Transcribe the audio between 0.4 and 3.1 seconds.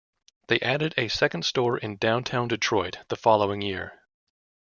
They added a second store in downtown Detroit